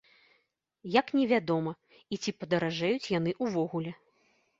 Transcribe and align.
Як 0.99 1.11
невядома, 1.19 1.73
і 2.17 2.19
ці 2.23 2.33
падаражэюць 2.45 3.11
яны 3.19 3.35
ўвогуле. 3.49 3.91